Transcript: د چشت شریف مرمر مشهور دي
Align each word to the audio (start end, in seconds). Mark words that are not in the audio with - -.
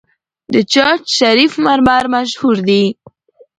د 0.53 0.55
چشت 0.71 1.03
شریف 1.17 1.51
مرمر 1.65 2.03
مشهور 2.13 2.57
دي 2.67 2.83